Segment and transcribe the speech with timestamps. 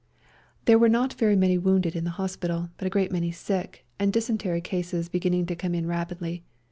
[0.65, 4.11] There were not very many wounded in the hospital, but a great many sick, and
[4.11, 6.43] dysentery cases beginning to come in rapidly.